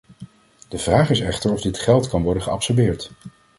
[0.69, 3.11] De vraag is echter of dit geld kan worden geabsorbeerd.